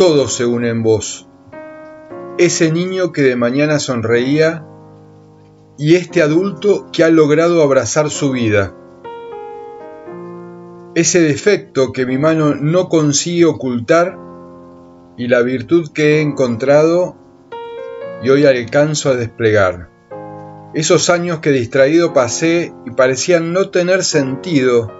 [0.00, 1.28] todo se une en vos.
[2.38, 4.64] Ese niño que de mañana sonreía
[5.76, 8.74] y este adulto que ha logrado abrazar su vida.
[10.94, 14.16] Ese defecto que mi mano no consigue ocultar
[15.18, 17.16] y la virtud que he encontrado
[18.22, 19.90] y hoy alcanzo a desplegar.
[20.72, 24.90] Esos años que distraído pasé y parecían no tener sentido,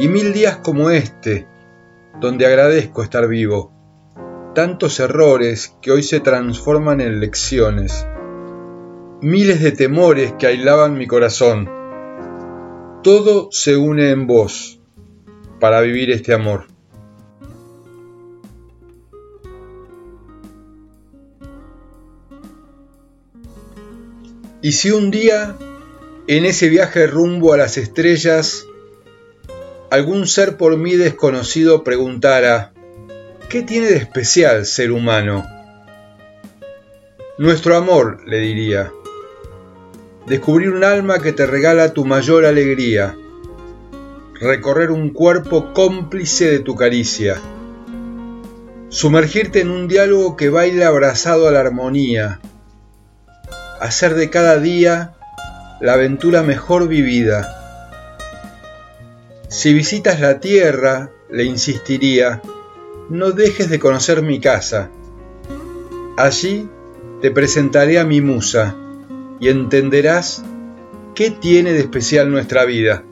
[0.00, 1.46] y mil días como este,
[2.20, 3.79] donde agradezco estar vivo.
[4.54, 8.04] Tantos errores que hoy se transforman en lecciones.
[9.20, 11.70] Miles de temores que aislaban mi corazón.
[13.04, 14.80] Todo se une en vos
[15.60, 16.66] para vivir este amor.
[24.62, 25.54] Y si un día,
[26.26, 28.66] en ese viaje rumbo a las estrellas,
[29.92, 32.72] algún ser por mí desconocido preguntara,
[33.50, 35.44] ¿qué tiene de especial ser humano?
[37.36, 38.90] Nuestro amor, le diría.
[40.26, 43.14] Descubrir un alma que te regala tu mayor alegría.
[44.40, 47.38] Recorrer un cuerpo cómplice de tu caricia.
[48.88, 52.40] Sumergirte en un diálogo que baila abrazado a la armonía.
[53.80, 55.12] Hacer de cada día
[55.80, 57.60] la aventura mejor vivida
[59.50, 62.40] si visitas la tierra, le insistiría,
[63.10, 64.88] no dejes de conocer mi casa.
[66.16, 66.68] Allí
[67.20, 68.76] te presentaré a mi musa
[69.40, 70.44] y entenderás
[71.16, 73.02] qué tiene de especial nuestra vida.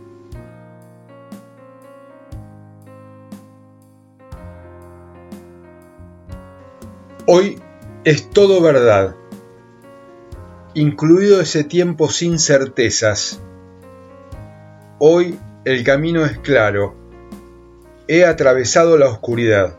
[7.27, 7.61] Hoy
[8.05, 9.17] es todo verdad,
[10.75, 13.41] incluido ese tiempo sin certezas.
[15.01, 16.95] Hoy el camino es claro.
[18.07, 19.77] He atravesado la oscuridad.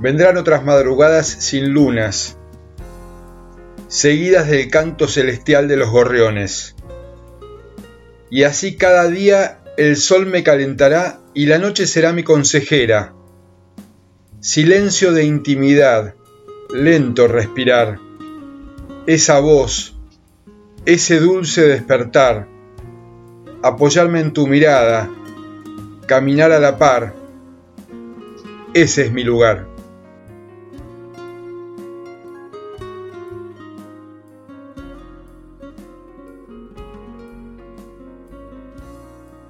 [0.00, 2.36] Vendrán otras madrugadas sin lunas,
[3.88, 6.74] seguidas del canto celestial de los gorriones.
[8.30, 13.14] Y así cada día el sol me calentará y la noche será mi consejera.
[14.40, 16.14] Silencio de intimidad,
[16.72, 17.98] lento respirar.
[19.06, 19.96] Esa voz,
[20.86, 22.54] ese dulce despertar
[23.64, 25.08] apoyarme en tu mirada,
[26.06, 27.14] caminar a la par.
[28.74, 29.73] Ese es mi lugar.